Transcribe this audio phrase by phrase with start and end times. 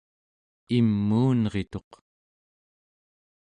[0.77, 1.91] imuunrituq